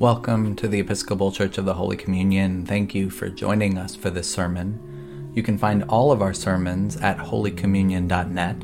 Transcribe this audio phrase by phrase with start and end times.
[0.00, 2.64] Welcome to the Episcopal Church of the Holy Communion.
[2.64, 5.30] Thank you for joining us for this sermon.
[5.34, 8.56] You can find all of our sermons at holycommunion.net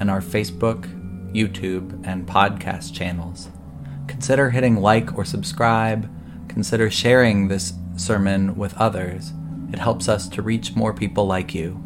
[0.00, 0.86] and our Facebook,
[1.34, 3.50] YouTube, and podcast channels.
[4.06, 6.10] Consider hitting like or subscribe.
[6.48, 9.34] Consider sharing this sermon with others.
[9.70, 11.84] It helps us to reach more people like you.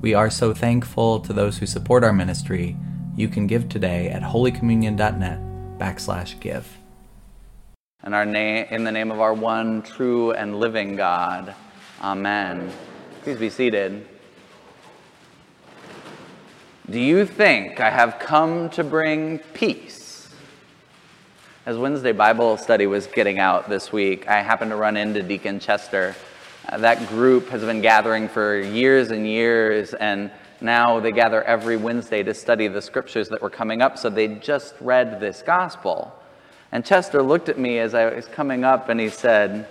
[0.00, 2.76] We are so thankful to those who support our ministry.
[3.16, 5.40] You can give today at holycommunion.net
[5.76, 6.83] backslash give.
[8.04, 11.54] And our name, in the name of our one true and living God.
[12.02, 12.70] Amen.
[13.22, 14.06] Please be seated.
[16.90, 20.28] Do you think I have come to bring peace?
[21.64, 25.58] As Wednesday Bible study was getting out this week, I happened to run into Deacon
[25.58, 26.14] Chester.
[26.68, 30.30] Uh, that group has been gathering for years and years, and
[30.60, 33.96] now they gather every Wednesday to study the scriptures that were coming up.
[33.96, 36.14] So they just read this gospel.
[36.74, 39.68] And Chester looked at me as I was coming up and he said,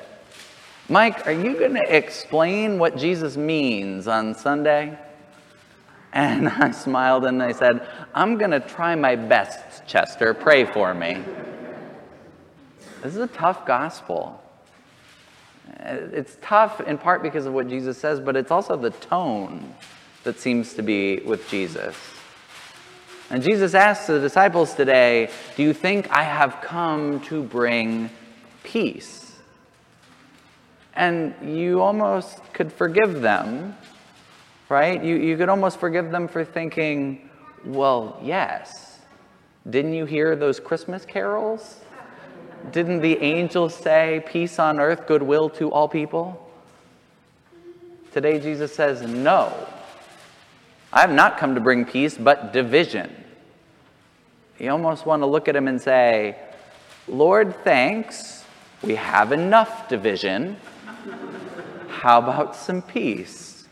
[0.87, 4.97] Mike, are you going to explain what Jesus means on Sunday?
[6.13, 10.33] And I smiled and I said, I'm going to try my best, Chester.
[10.33, 11.21] Pray for me.
[13.01, 14.41] This is a tough gospel.
[15.81, 19.75] Uh, it's tough in part because of what Jesus says, but it's also the tone
[20.23, 21.97] that seems to be with Jesus.
[23.29, 28.09] And Jesus asks the disciples today, Do you think I have come to bring
[28.63, 29.35] peace?
[30.93, 33.75] And you almost could forgive them,
[34.69, 35.03] right?
[35.03, 37.29] You, you could almost forgive them for thinking,
[37.65, 38.99] Well, yes.
[39.69, 41.79] Didn't you hear those Christmas carols?
[42.71, 46.39] Didn't the angels say, Peace on earth, goodwill to all people?
[48.11, 49.51] Today, Jesus says, No.
[50.93, 53.11] I have not come to bring peace, but division.
[54.59, 56.37] You almost want to look at him and say,
[57.07, 58.45] Lord, thanks.
[58.83, 60.55] We have enough division.
[61.89, 63.65] How about some peace?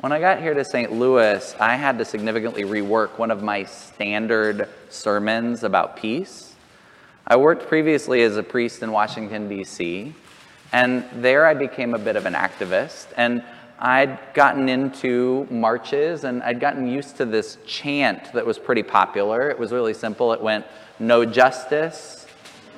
[0.00, 0.92] When I got here to St.
[0.92, 6.56] Louis, I had to significantly rework one of my standard sermons about peace.
[7.24, 10.12] I worked previously as a priest in Washington, D.C.,
[10.72, 13.06] and there I became a bit of an activist.
[13.16, 13.44] And
[13.80, 19.50] I'd gotten into marches and I'd gotten used to this chant that was pretty popular.
[19.50, 20.32] It was really simple.
[20.32, 20.66] It went,
[20.98, 22.26] No justice,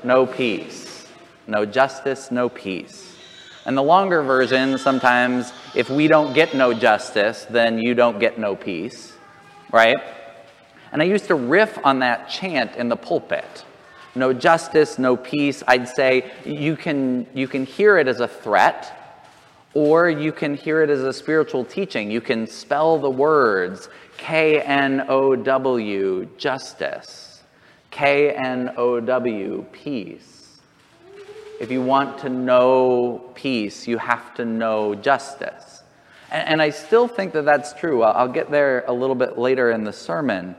[0.04, 1.06] no peace.
[1.46, 3.16] No justice, no peace.
[3.64, 8.38] And the longer version, sometimes, if we don't get no justice, then you don't get
[8.38, 9.14] no peace,
[9.72, 9.98] right?
[10.92, 13.64] And I used to riff on that chant in the pulpit.
[14.14, 15.62] No justice, no peace.
[15.66, 18.99] I'd say you can, you can hear it as a threat
[19.74, 22.10] or you can hear it as a spiritual teaching.
[22.10, 27.42] You can spell the words K N O W, justice,
[27.90, 30.60] K N O W, peace.
[31.60, 35.82] If you want to know peace, you have to know justice.
[36.30, 38.02] And, and I still think that that's true.
[38.02, 40.56] I'll, I'll get there a little bit later in the sermon.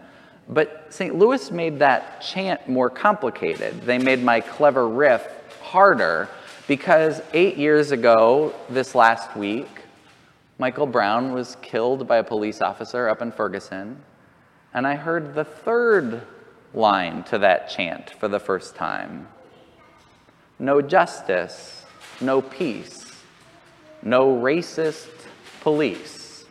[0.47, 1.15] But St.
[1.15, 3.81] Louis made that chant more complicated.
[3.81, 5.25] They made my clever riff
[5.61, 6.27] harder
[6.67, 9.67] because eight years ago, this last week,
[10.57, 14.01] Michael Brown was killed by a police officer up in Ferguson,
[14.73, 16.21] and I heard the third
[16.73, 19.27] line to that chant for the first time
[20.59, 21.85] No justice,
[22.21, 23.11] no peace,
[24.03, 25.09] no racist
[25.61, 26.45] police.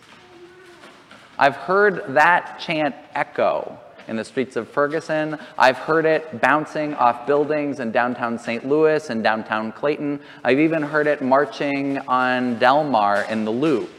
[1.38, 5.38] I've heard that chant echo in the streets of Ferguson.
[5.58, 8.66] I've heard it bouncing off buildings in downtown St.
[8.66, 10.20] Louis and downtown Clayton.
[10.44, 13.90] I've even heard it marching on Delmar in the Loop.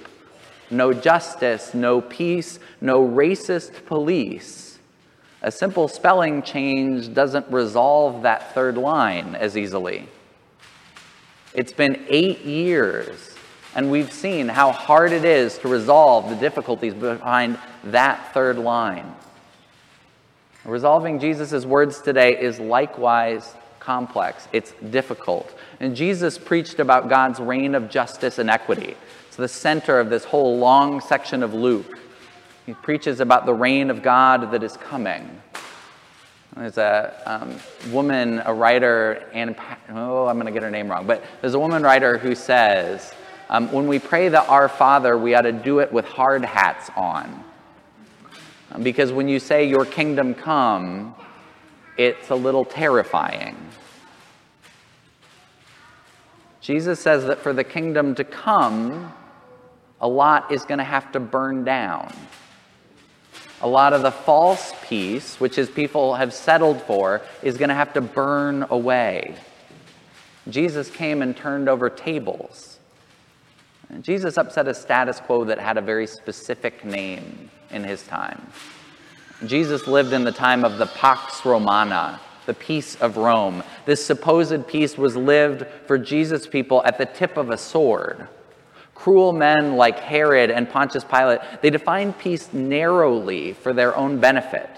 [0.70, 4.80] No justice, no peace, no racist police.
[5.42, 10.08] A simple spelling change doesn't resolve that third line as easily.
[11.54, 13.36] It's been eight years,
[13.76, 19.14] and we've seen how hard it is to resolve the difficulties behind that third line.
[20.66, 25.52] Resolving Jesus' words today is likewise complex, it's difficult.
[25.80, 28.96] And Jesus preached about God's reign of justice and equity.
[29.28, 31.98] It's the center of this whole long section of Luke.
[32.68, 35.42] He preaches about the reign of God that is coming.
[36.56, 37.58] There's a um,
[37.92, 39.56] woman, a writer, and
[39.90, 43.14] oh, I'm going to get her name wrong, but there's a woman writer who says,
[43.50, 46.92] um, when we pray the Our Father, we ought to do it with hard hats
[46.96, 47.44] on.
[48.82, 51.16] Because when you say, Your kingdom come,
[51.98, 53.58] it's a little terrifying.
[56.62, 59.12] Jesus says that for the kingdom to come,
[60.00, 62.14] a lot is going to have to burn down.
[63.62, 67.76] A lot of the false peace, which his people have settled for, is going to
[67.76, 69.36] have to burn away.
[70.50, 72.80] Jesus came and turned over tables.
[74.02, 78.42] Jesus upset a status quo that had a very specific name in his time.
[79.46, 83.64] Jesus lived in the time of the Pax Romana, the peace of Rome.
[83.86, 88.28] This supposed peace was lived for Jesus' people at the tip of a sword.
[88.94, 94.70] Cruel men like Herod and Pontius Pilate, they defined peace narrowly for their own benefit.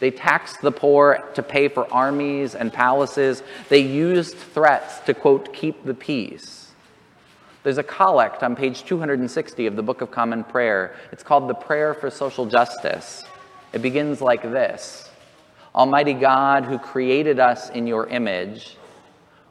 [0.00, 3.42] They taxed the poor to pay for armies and palaces.
[3.68, 6.65] They used threats to, quote, keep the peace.
[7.66, 10.94] There's a collect on page 260 of the Book of Common Prayer.
[11.10, 13.24] It's called the Prayer for Social Justice.
[13.72, 15.10] It begins like this
[15.74, 18.76] Almighty God, who created us in your image,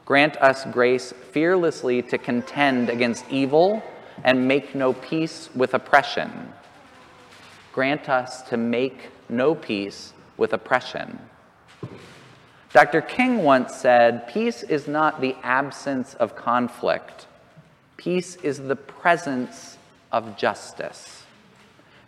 [0.06, 3.82] grant us grace fearlessly to contend against evil
[4.24, 6.54] and make no peace with oppression.
[7.74, 11.18] Grant us to make no peace with oppression.
[12.72, 13.02] Dr.
[13.02, 17.26] King once said, Peace is not the absence of conflict,
[17.96, 19.78] peace is the presence
[20.12, 21.24] of justice.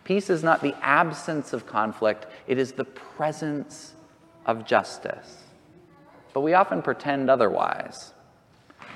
[0.03, 3.93] Peace is not the absence of conflict, it is the presence
[4.45, 5.43] of justice.
[6.33, 8.13] But we often pretend otherwise.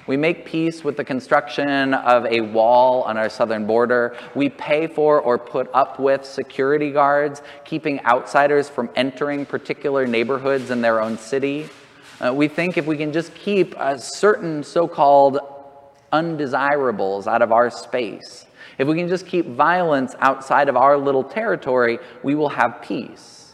[0.05, 4.17] We make peace with the construction of a wall on our southern border.
[4.35, 10.71] We pay for or put up with security guards, keeping outsiders from entering particular neighborhoods
[10.71, 11.69] in their own city.
[12.19, 15.39] Uh, we think if we can just keep a certain so called
[16.13, 18.45] undesirables out of our space,
[18.77, 23.53] if we can just keep violence outside of our little territory, we will have peace.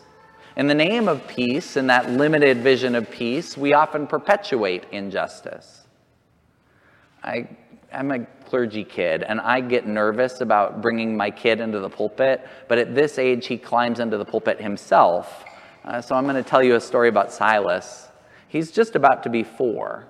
[0.56, 5.88] In the name of peace, in that limited vision of peace, we often perpetuate injustice.
[7.24, 7.48] I,
[7.92, 12.48] am a clergy kid, and I get nervous about bringing my kid into the pulpit,
[12.68, 15.44] but at this age, he climbs into the pulpit himself.
[15.84, 18.10] Uh, so I'm going to tell you a story about Silas.
[18.48, 20.08] He's just about to be four.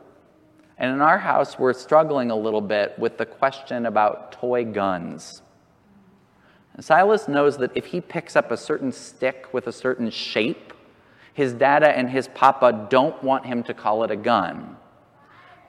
[0.80, 5.42] And in our house, we're struggling a little bit with the question about toy guns.
[6.74, 10.74] And Silas knows that if he picks up a certain stick with a certain shape,
[11.34, 14.78] his dada and his papa don't want him to call it a gun.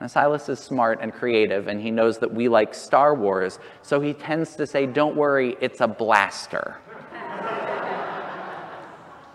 [0.01, 4.01] Now, Silas is smart and creative, and he knows that we like Star Wars, so
[4.01, 6.79] he tends to say, Don't worry, it's a blaster.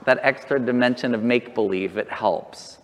[0.05, 2.79] that extra dimension of make believe, it helps.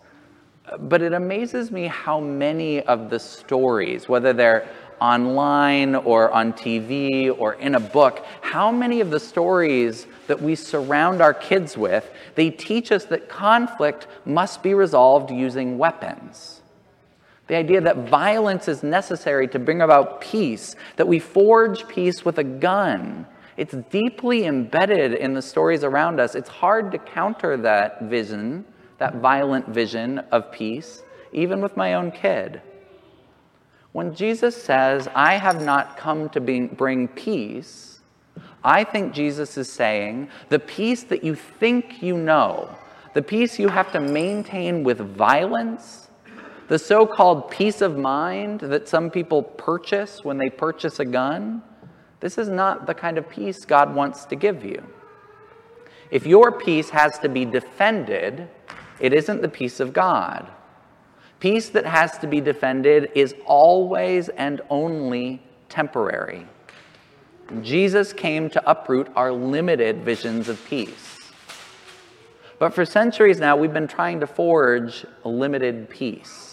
[0.79, 4.67] But it amazes me how many of the stories, whether they're
[5.01, 10.53] online or on TV or in a book, how many of the stories that we
[10.53, 16.61] surround our kids with, they teach us that conflict must be resolved using weapons.
[17.47, 22.37] The idea that violence is necessary to bring about peace, that we forge peace with
[22.37, 23.25] a gun.
[23.57, 26.35] It's deeply embedded in the stories around us.
[26.35, 28.65] It's hard to counter that vision
[29.01, 31.01] that violent vision of peace,
[31.33, 32.61] even with my own kid.
[33.93, 37.99] When Jesus says, I have not come to bring peace,
[38.63, 42.69] I think Jesus is saying the peace that you think you know,
[43.15, 46.07] the peace you have to maintain with violence,
[46.67, 51.63] the so called peace of mind that some people purchase when they purchase a gun,
[52.19, 54.81] this is not the kind of peace God wants to give you.
[56.11, 58.47] If your peace has to be defended,
[59.01, 60.49] it isn't the peace of God.
[61.39, 66.45] Peace that has to be defended is always and only temporary.
[67.61, 71.17] Jesus came to uproot our limited visions of peace.
[72.59, 76.51] But for centuries now, we've been trying to forge limited peace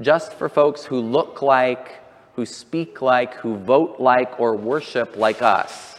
[0.00, 2.00] just for folks who look like,
[2.34, 5.98] who speak like, who vote like, or worship like us.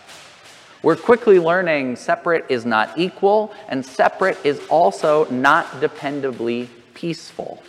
[0.84, 7.64] We're quickly learning separate is not equal, and separate is also not dependably peaceful.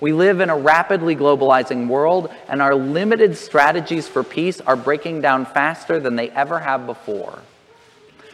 [0.00, 5.22] We live in a rapidly globalizing world, and our limited strategies for peace are breaking
[5.22, 7.40] down faster than they ever have before.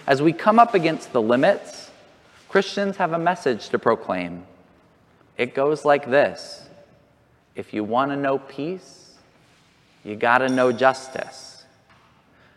[0.05, 1.93] As we come up against the limits,
[2.49, 4.45] Christians have a message to proclaim.
[5.39, 6.69] It goes like this
[7.55, 9.13] If you want to know peace,
[10.05, 11.46] you got to know justice.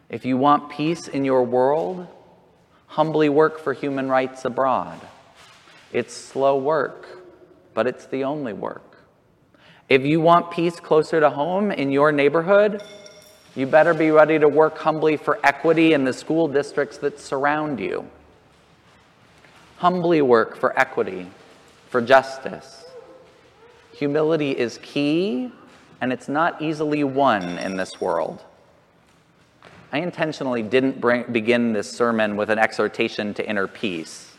[0.09, 2.07] If you want peace in your world,
[2.87, 4.99] humbly work for human rights abroad.
[5.93, 7.05] It's slow work,
[7.75, 8.97] but it's the only work.
[9.87, 12.81] If you want peace closer to home in your neighborhood,
[13.55, 17.79] you better be ready to work humbly for equity in the school districts that surround
[17.79, 18.07] you.
[19.77, 21.27] Humbly work for equity,
[21.89, 22.85] for justice.
[23.93, 25.51] Humility is key,
[26.01, 28.43] and it's not easily won in this world.
[29.91, 34.31] I intentionally didn't bring, begin this sermon with an exhortation to inner peace.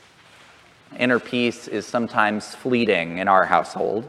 [0.99, 4.09] Inner peace is sometimes fleeting in our household.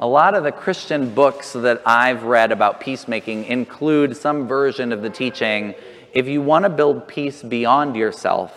[0.00, 5.02] A lot of the Christian books that I've read about peacemaking include some version of
[5.02, 5.74] the teaching
[6.14, 8.56] if you want to build peace beyond yourself,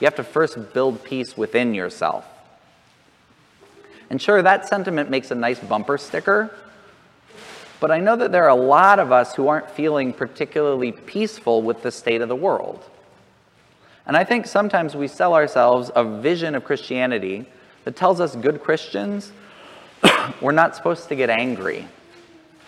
[0.00, 2.24] you have to first build peace within yourself.
[4.08, 6.50] And sure, that sentiment makes a nice bumper sticker,
[7.80, 11.62] but I know that there are a lot of us who aren't feeling particularly peaceful
[11.62, 12.84] with the state of the world.
[14.06, 17.46] And I think sometimes we sell ourselves a vision of Christianity
[17.84, 19.32] that tells us good Christians,
[20.40, 21.86] we're not supposed to get angry.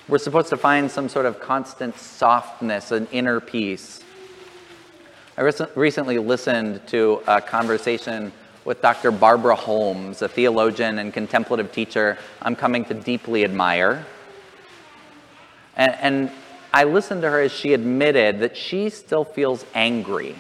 [0.09, 4.00] We're supposed to find some sort of constant softness, an inner peace.
[5.37, 5.43] I
[5.75, 8.33] recently listened to a conversation
[8.64, 9.11] with Dr.
[9.11, 14.05] Barbara Holmes, a theologian and contemplative teacher I'm coming to deeply admire.
[15.81, 16.31] And, and
[16.75, 20.37] I listened to her as she admitted that she still feels angry.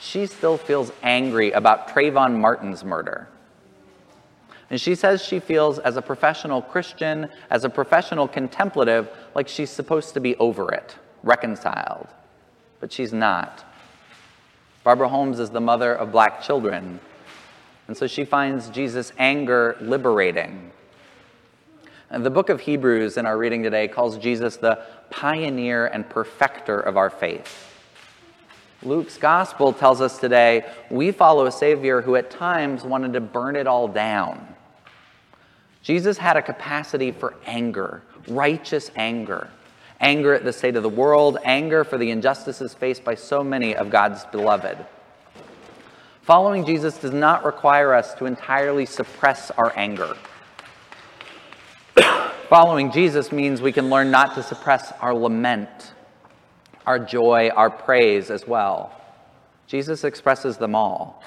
[0.00, 3.28] She still feels angry about Trayvon Martin's murder.
[4.70, 9.70] And she says she feels, as a professional Christian, as a professional contemplative, like she's
[9.70, 12.06] supposed to be over it, reconciled.
[12.78, 13.64] But she's not.
[14.84, 17.00] Barbara Holmes is the mother of black children.
[17.88, 20.70] And so she finds Jesus' anger liberating.
[22.10, 26.78] And the book of Hebrews in our reading today calls Jesus the pioneer and perfecter
[26.78, 27.72] of our faith.
[28.82, 33.56] Luke's gospel tells us today we follow a Savior who at times wanted to burn
[33.56, 34.54] it all down.
[35.82, 39.48] Jesus had a capacity for anger, righteous anger
[40.00, 43.74] anger at the state of the world, anger for the injustices faced by so many
[43.74, 44.76] of God's beloved.
[46.22, 50.16] Following Jesus does not require us to entirely suppress our anger.
[52.48, 55.94] Following Jesus means we can learn not to suppress our lament,
[56.86, 58.92] our joy, our praise as well.
[59.66, 61.24] Jesus expresses them all.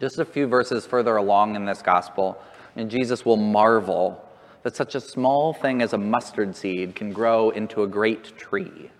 [0.00, 2.40] Just a few verses further along in this gospel,
[2.74, 4.26] and Jesus will marvel
[4.62, 8.90] that such a small thing as a mustard seed can grow into a great tree.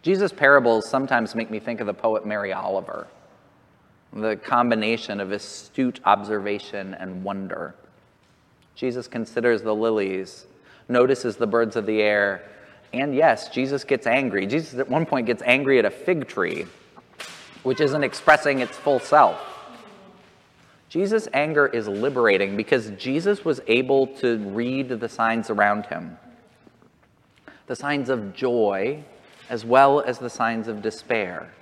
[0.00, 3.06] Jesus' parables sometimes make me think of the poet Mary Oliver,
[4.14, 7.74] the combination of astute observation and wonder.
[8.78, 10.46] Jesus considers the lilies,
[10.88, 12.42] notices the birds of the air,
[12.92, 14.46] and yes, Jesus gets angry.
[14.46, 16.64] Jesus at one point gets angry at a fig tree,
[17.64, 19.36] which isn't expressing its full self.
[20.88, 26.16] Jesus' anger is liberating because Jesus was able to read the signs around him
[27.66, 29.04] the signs of joy
[29.50, 31.52] as well as the signs of despair.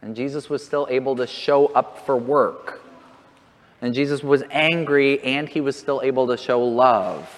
[0.00, 2.80] And Jesus was still able to show up for work.
[3.80, 7.28] And Jesus was angry and he was still able to show love,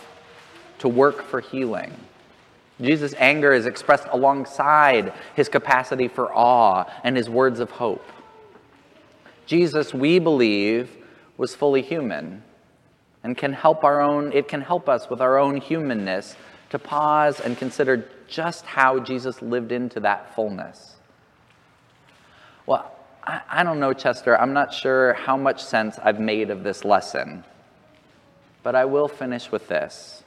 [0.78, 1.92] to work for healing.
[2.80, 8.04] Jesus' anger is expressed alongside his capacity for awe and his words of hope.
[9.44, 10.96] Jesus, we believe,
[11.36, 12.42] was fully human
[13.22, 16.36] and can help our own it can help us with our own humanness
[16.70, 20.96] to pause and consider just how Jesus lived into that fullness.
[22.64, 22.94] Well,
[23.24, 24.40] I, I don't know, Chester.
[24.40, 27.44] I'm not sure how much sense I've made of this lesson,
[28.62, 30.22] but I will finish with this.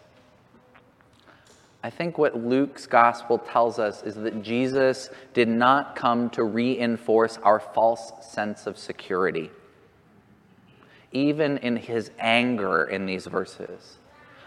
[1.85, 7.37] I think what Luke's gospel tells us is that Jesus did not come to reinforce
[7.43, 9.51] our false sense of security,
[11.11, 13.97] even in his anger in these verses.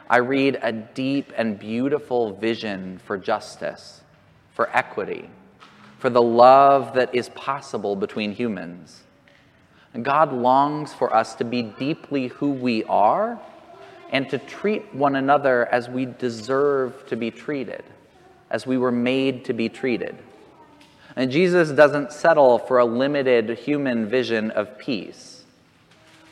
[0.09, 4.01] I read a deep and beautiful vision for justice,
[4.55, 5.29] for equity,
[5.99, 9.03] for the love that is possible between humans.
[9.95, 13.41] And God longs for us to be deeply who we are
[14.11, 17.83] and to treat one another as we deserve to be treated,
[18.51, 20.17] as we were made to be treated.
[21.17, 25.45] And Jesus doesn't settle for a limited human vision of peace,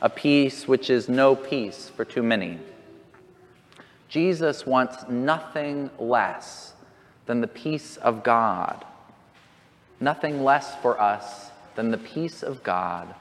[0.03, 2.59] a peace which is no peace for too many.
[4.11, 6.75] Jesus wants nothing less
[7.27, 8.85] than the peace of God,
[10.05, 13.13] nothing less for us than the peace of God,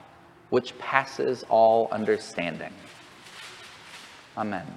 [0.50, 2.74] which passes all understanding.
[4.38, 4.68] Amen.